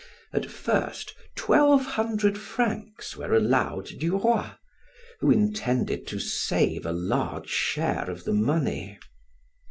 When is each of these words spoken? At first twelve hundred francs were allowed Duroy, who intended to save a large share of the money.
At 0.33 0.47
first 0.49 1.13
twelve 1.35 1.85
hundred 1.85 2.35
francs 2.35 3.15
were 3.15 3.35
allowed 3.35 3.99
Duroy, 3.99 4.49
who 5.19 5.29
intended 5.29 6.07
to 6.07 6.17
save 6.17 6.87
a 6.87 6.91
large 6.91 7.49
share 7.49 8.09
of 8.09 8.23
the 8.23 8.33
money. 8.33 8.97